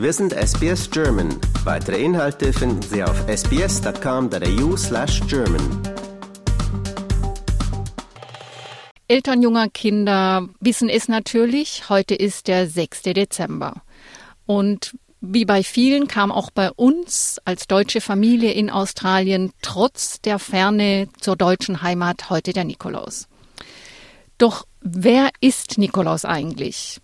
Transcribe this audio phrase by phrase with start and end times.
[0.00, 1.28] Wir sind SBS German.
[1.62, 5.60] Weitere Inhalte finden Sie auf sbs.com.au slash German.
[9.08, 11.90] Eltern junger Kinder wissen es natürlich.
[11.90, 13.02] Heute ist der 6.
[13.02, 13.82] Dezember.
[14.46, 20.38] Und wie bei vielen kam auch bei uns als deutsche Familie in Australien trotz der
[20.38, 23.28] Ferne zur deutschen Heimat heute der Nikolaus.
[24.38, 27.02] Doch wer ist Nikolaus eigentlich?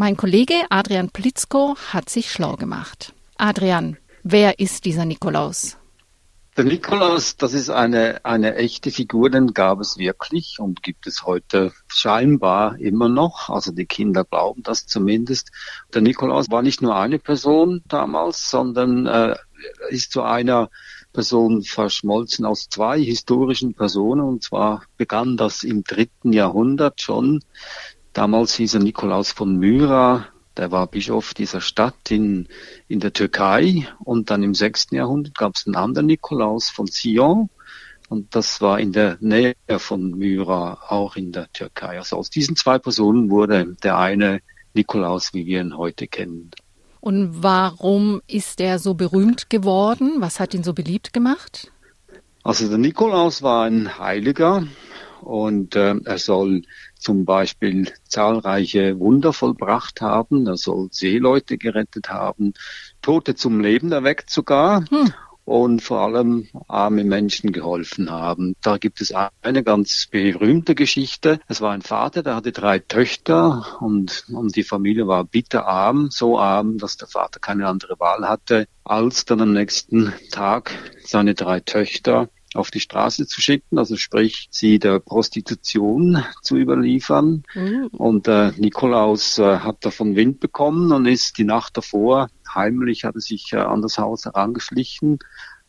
[0.00, 3.12] Mein Kollege Adrian Plitzko hat sich schlau gemacht.
[3.36, 5.76] Adrian, wer ist dieser Nikolaus?
[6.56, 11.24] Der Nikolaus, das ist eine, eine echte Figur, den gab es wirklich und gibt es
[11.24, 13.48] heute scheinbar immer noch.
[13.48, 15.50] Also die Kinder glauben das zumindest.
[15.92, 19.34] Der Nikolaus war nicht nur eine Person damals, sondern äh,
[19.88, 20.70] ist zu einer
[21.12, 24.20] Person verschmolzen aus zwei historischen Personen.
[24.20, 27.42] Und zwar begann das im dritten Jahrhundert schon.
[28.18, 30.26] Damals hieß er Nikolaus von Myra,
[30.56, 32.48] der war Bischof dieser Stadt in,
[32.88, 33.86] in der Türkei.
[34.00, 37.48] Und dann im sechsten Jahrhundert gab es einen anderen Nikolaus von Sion.
[38.08, 41.96] Und das war in der Nähe von Myra, auch in der Türkei.
[41.96, 44.40] Also aus diesen zwei Personen wurde der eine
[44.74, 46.50] Nikolaus, wie wir ihn heute kennen.
[46.98, 50.14] Und warum ist er so berühmt geworden?
[50.18, 51.70] Was hat ihn so beliebt gemacht?
[52.42, 54.64] Also der Nikolaus war ein Heiliger
[55.22, 56.62] und äh, er soll
[56.98, 62.54] zum Beispiel zahlreiche Wunder vollbracht haben, er soll Seeleute gerettet haben,
[63.02, 64.84] Tote zum Leben erweckt sogar.
[64.90, 65.12] Hm
[65.48, 68.54] und vor allem arme Menschen geholfen haben.
[68.60, 71.40] Da gibt es eine ganz berühmte Geschichte.
[71.48, 76.38] Es war ein Vater, der hatte drei Töchter und, und die Familie war bitterarm, so
[76.38, 80.70] arm, dass der Vater keine andere Wahl hatte, als dann am nächsten Tag
[81.02, 87.44] seine drei Töchter auf die Straße zu schicken, also sprich sie der Prostitution zu überliefern.
[87.54, 87.88] Mhm.
[87.88, 93.14] Und äh, Nikolaus äh, hat davon Wind bekommen und ist die Nacht davor heimlich, hat
[93.14, 95.18] er sich äh, an das Haus herangeschlichen.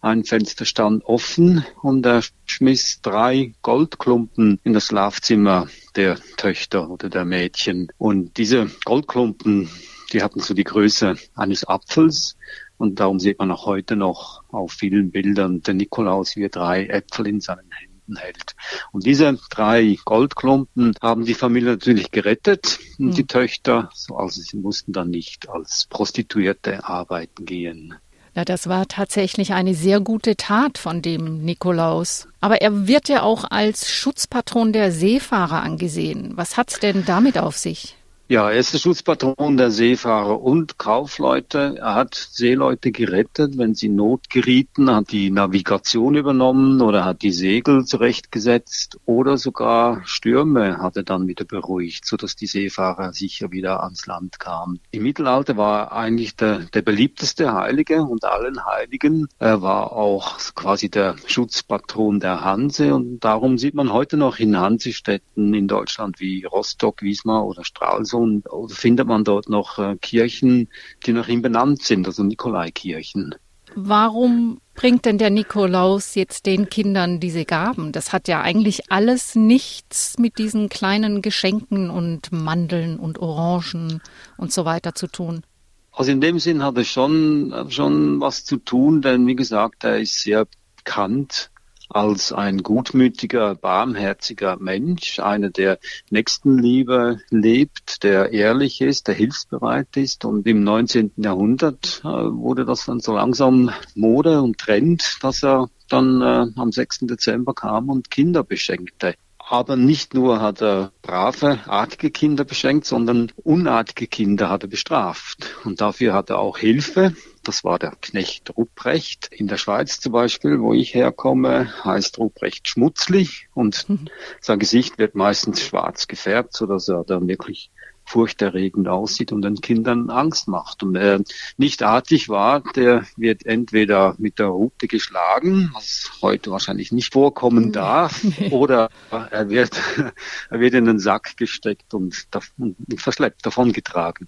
[0.02, 7.10] Ein Fenster stand offen und er schmiss drei Goldklumpen in das Schlafzimmer der Töchter oder
[7.10, 7.92] der Mädchen.
[7.98, 9.70] Und diese Goldklumpen,
[10.14, 12.38] die hatten so die Größe eines Apfels
[12.80, 16.88] und darum sieht man auch heute noch auf vielen Bildern den Nikolaus, wie er drei
[16.88, 18.56] Äpfel in seinen Händen hält.
[18.94, 23.12] Und diese drei Goldklumpen haben die Familie natürlich gerettet, mhm.
[23.12, 27.96] die Töchter, also sie mussten dann nicht als Prostituierte arbeiten gehen.
[28.34, 32.30] Ja, das war tatsächlich eine sehr gute Tat von dem Nikolaus.
[32.40, 36.32] Aber er wird ja auch als Schutzpatron der Seefahrer angesehen.
[36.36, 37.98] Was hat's denn damit auf sich?
[38.32, 41.78] Ja, er ist der Schutzpatron der Seefahrer und Kaufleute.
[41.80, 47.24] Er hat Seeleute gerettet, wenn sie in Not gerieten, hat die Navigation übernommen oder hat
[47.24, 53.50] die Segel zurechtgesetzt oder sogar Stürme hat er dann wieder beruhigt, sodass die Seefahrer sicher
[53.50, 54.80] wieder ans Land kamen.
[54.92, 59.28] Im Mittelalter war er eigentlich der, der beliebteste Heilige und allen Heiligen.
[59.40, 64.56] Er war auch quasi der Schutzpatron der Hanse und darum sieht man heute noch in
[64.56, 70.70] Hansestädten in Deutschland wie Rostock, Wismar oder Stralsund und findet man dort noch äh, Kirchen,
[71.06, 73.36] die nach ihm benannt sind, also Nikolaikirchen.
[73.76, 77.92] Warum bringt denn der Nikolaus jetzt den Kindern diese Gaben?
[77.92, 84.02] Das hat ja eigentlich alles nichts mit diesen kleinen Geschenken und Mandeln und Orangen
[84.38, 85.44] und so weiter zu tun.
[85.92, 90.00] Also in dem Sinn hat es schon, schon was zu tun, denn wie gesagt, er
[90.00, 90.48] ist sehr
[90.78, 91.52] bekannt
[91.90, 95.80] als ein gutmütiger, barmherziger Mensch, einer, der
[96.10, 100.24] Nächstenliebe lebt, der ehrlich ist, der hilfsbereit ist.
[100.24, 101.12] Und im 19.
[101.18, 106.72] Jahrhundert äh, wurde das dann so langsam Mode und Trend, dass er dann äh, am
[106.72, 107.00] 6.
[107.02, 109.16] Dezember kam und Kinder beschenkte.
[109.50, 115.56] Aber nicht nur hat er brave, artige Kinder beschenkt, sondern unartige Kinder hat er bestraft.
[115.64, 117.16] Und dafür hat er auch Hilfe.
[117.50, 119.30] Das war der Knecht Ruprecht.
[119.32, 124.06] In der Schweiz zum Beispiel, wo ich herkomme, heißt Ruprecht schmutzlich und mhm.
[124.40, 127.72] sein Gesicht wird meistens schwarz gefärbt, sodass er dann wirklich
[128.06, 130.84] furchterregend aussieht und den Kindern Angst macht.
[130.84, 131.24] Und wer
[131.58, 137.72] nicht artig war, der wird entweder mit der Rute geschlagen, was heute wahrscheinlich nicht vorkommen
[137.72, 139.76] darf, oder er wird,
[140.52, 142.28] er wird in den Sack gesteckt und,
[142.60, 144.28] und verschleppt, davongetragen.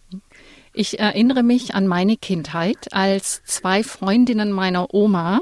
[0.74, 5.42] Ich erinnere mich an meine Kindheit, als zwei Freundinnen meiner Oma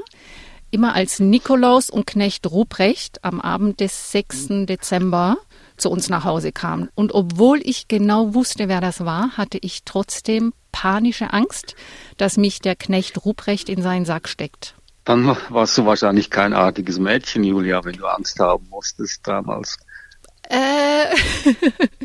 [0.72, 4.66] immer als Nikolaus und Knecht Ruprecht am Abend des 6.
[4.66, 5.36] Dezember
[5.76, 6.88] zu uns nach Hause kamen.
[6.94, 11.74] Und obwohl ich genau wusste, wer das war, hatte ich trotzdem panische Angst,
[12.16, 14.74] dass mich der Knecht Ruprecht in seinen Sack steckt.
[15.04, 19.78] Dann warst du wahrscheinlich kein artiges Mädchen, Julia, wenn du Angst haben musstest damals.
[20.48, 21.06] Äh,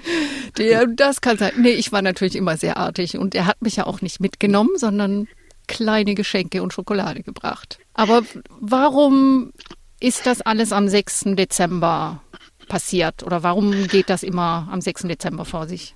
[0.58, 1.54] Der, das kann sein.
[1.58, 4.78] Nee, ich war natürlich immer sehr artig und er hat mich ja auch nicht mitgenommen,
[4.78, 5.28] sondern
[5.68, 7.80] kleine Geschenke und Schokolade gebracht.
[7.94, 8.24] Aber
[8.60, 9.52] warum
[10.00, 11.26] ist das alles am 6.
[11.36, 12.22] Dezember
[12.68, 15.04] passiert oder warum geht das immer am 6.
[15.04, 15.96] Dezember vor sich?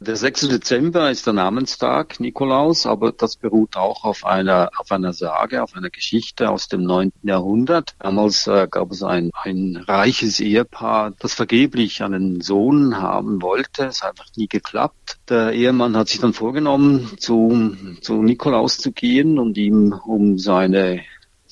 [0.00, 0.48] Der 6.
[0.48, 5.74] Dezember ist der Namenstag Nikolaus, aber das beruht auch auf einer, auf einer Sage, auf
[5.76, 7.12] einer Geschichte aus dem 9.
[7.22, 7.94] Jahrhundert.
[8.00, 13.84] Damals äh, gab es ein, ein reiches Ehepaar, das vergeblich einen Sohn haben wollte.
[13.84, 15.18] Es hat einfach nie geklappt.
[15.28, 21.02] Der Ehemann hat sich dann vorgenommen, zu, zu Nikolaus zu gehen und ihm um seine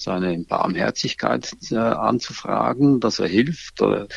[0.02, 4.08] seine Barmherzigkeit äh, anzufragen, dass er hilft, oder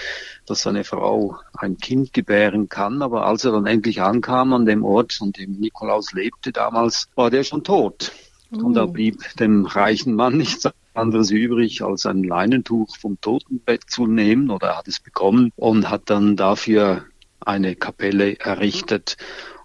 [0.45, 3.01] dass seine Frau ein Kind gebären kann.
[3.01, 7.29] Aber als er dann endlich ankam an dem Ort, an dem Nikolaus lebte damals, war
[7.29, 8.11] der schon tot.
[8.51, 8.65] Uh.
[8.65, 8.87] Und da oh.
[8.87, 14.67] blieb dem reichen Mann nichts anderes übrig, als ein Leinentuch vom Totenbett zu nehmen, oder
[14.67, 17.05] er hat es bekommen und hat dann dafür
[17.39, 19.17] eine Kapelle errichtet.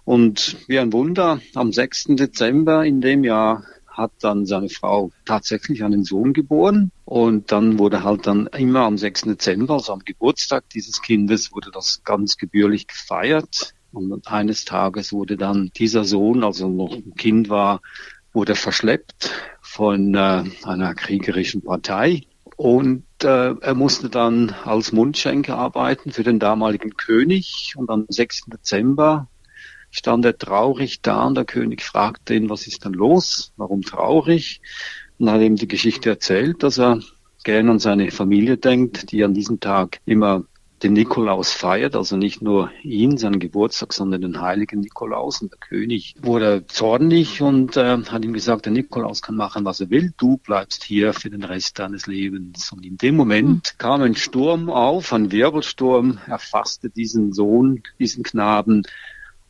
[0.03, 2.15] Und wie ein Wunder, am 6.
[2.15, 3.63] Dezember in dem Jahr
[4.01, 8.97] hat dann seine Frau tatsächlich einen Sohn geboren und dann wurde halt dann immer am
[8.97, 9.21] 6.
[9.21, 13.73] Dezember, also am Geburtstag dieses Kindes, wurde das ganz gebührlich gefeiert.
[13.93, 17.81] Und eines Tages wurde dann dieser Sohn, also noch ein Kind war,
[18.33, 19.31] wurde verschleppt
[19.61, 22.23] von äh, einer kriegerischen Partei.
[22.55, 27.73] Und äh, er musste dann als Mundschenker arbeiten für den damaligen König.
[27.75, 28.43] Und am 6.
[28.47, 29.27] Dezember
[29.91, 33.53] stand er traurig da und der König fragte ihn, was ist denn los?
[33.57, 34.61] Warum traurig?
[35.19, 36.99] Und hat ihm die Geschichte erzählt, dass er
[37.43, 40.45] gerne an seine Familie denkt, die an diesem Tag immer
[40.83, 45.41] den Nikolaus feiert, also nicht nur ihn, seinen Geburtstag, sondern den heiligen Nikolaus.
[45.41, 49.79] Und der König wurde zornig und äh, hat ihm gesagt, der Nikolaus kann machen, was
[49.79, 52.71] er will, du bleibst hier für den Rest deines Lebens.
[52.71, 53.77] Und in dem Moment mhm.
[53.77, 58.83] kam ein Sturm auf, ein Wirbelsturm, erfasste diesen Sohn, diesen Knaben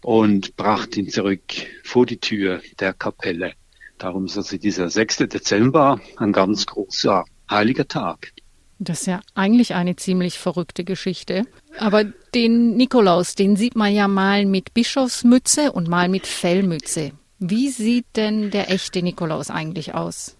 [0.01, 1.41] und brachte ihn zurück
[1.83, 3.53] vor die Tür der Kapelle.
[3.97, 5.17] Darum ist also dieser 6.
[5.29, 8.31] Dezember ein ganz großer heiliger Tag.
[8.79, 11.43] Das ist ja eigentlich eine ziemlich verrückte Geschichte.
[11.77, 12.03] Aber
[12.33, 17.11] den Nikolaus, den sieht man ja mal mit Bischofsmütze und mal mit Fellmütze.
[17.37, 20.35] Wie sieht denn der echte Nikolaus eigentlich aus?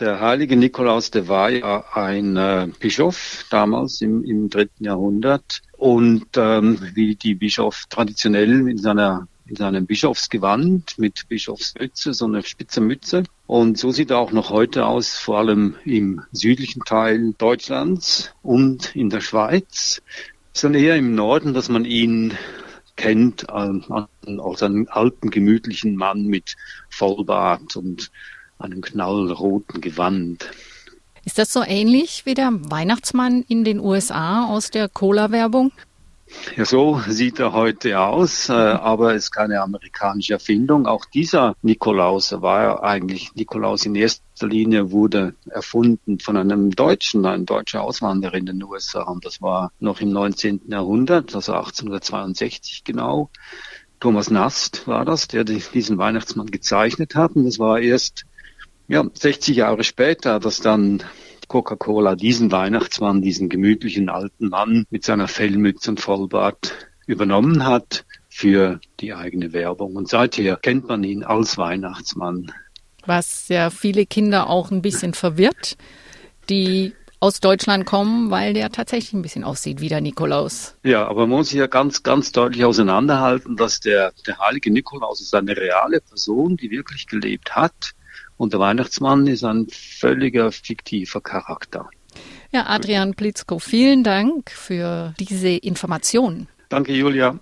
[0.00, 6.26] Der heilige Nikolaus, der war ja ein äh, Bischof damals im, im dritten Jahrhundert und
[6.36, 12.80] ähm, wie die Bischof traditionell in seiner in seinem Bischofsgewand mit Bischofsmütze, so eine spitze
[12.80, 13.24] Mütze.
[13.46, 18.96] Und so sieht er auch noch heute aus, vor allem im südlichen Teil Deutschlands und
[18.96, 20.00] in der Schweiz.
[20.60, 22.32] Dann eher im Norden, dass man ihn
[22.96, 23.84] kennt ähm,
[24.40, 26.56] als einen alten, gemütlichen Mann mit
[26.88, 28.10] Vollbart und
[28.58, 30.50] einem knallroten Gewand.
[31.24, 35.72] Ist das so ähnlich wie der Weihnachtsmann in den USA aus der Cola-Werbung?
[36.56, 40.86] Ja, so sieht er heute aus, äh, aber ist keine amerikanische Erfindung.
[40.86, 47.24] Auch dieser Nikolaus war ja eigentlich, Nikolaus in erster Linie wurde erfunden von einem Deutschen,
[47.26, 49.02] ein deutscher Auswanderer in den USA.
[49.02, 50.62] Und das war noch im 19.
[50.68, 53.30] Jahrhundert, also 1862 genau.
[54.00, 57.36] Thomas Nast war das, der diesen Weihnachtsmann gezeichnet hat.
[57.36, 58.26] Und es war erst
[58.88, 61.02] ja, 60 Jahre später, dass dann
[61.48, 66.74] Coca-Cola diesen Weihnachtsmann, diesen gemütlichen alten Mann mit seiner Fellmütze und Vollbart
[67.06, 69.96] übernommen hat für die eigene Werbung.
[69.96, 72.52] Und seither kennt man ihn als Weihnachtsmann.
[73.06, 75.76] Was ja viele Kinder auch ein bisschen verwirrt,
[76.48, 80.76] die aus Deutschland kommen, weil der tatsächlich ein bisschen aussieht wie der Nikolaus.
[80.82, 85.34] Ja, aber man muss hier ganz, ganz deutlich auseinanderhalten, dass der, der heilige Nikolaus ist
[85.34, 87.94] eine reale Person, die wirklich gelebt hat
[88.36, 91.88] und der Weihnachtsmann ist ein völliger fiktiver Charakter.
[92.52, 96.48] Ja, Adrian Blitzko, vielen Dank für diese Informationen.
[96.68, 97.38] Danke, Julia.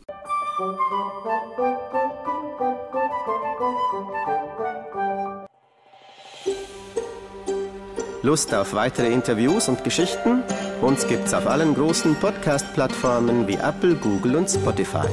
[8.22, 10.44] Lust auf weitere Interviews und Geschichten?
[10.80, 15.08] Uns gibt's auf allen großen Podcast-Plattformen wie Apple, Google und Spotify.